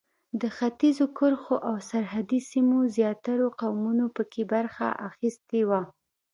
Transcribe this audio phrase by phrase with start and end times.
[0.41, 5.81] د ختیځو کرښو او سرحدي سیمو زیاترو قومونو په کې برخه اخیستې وه.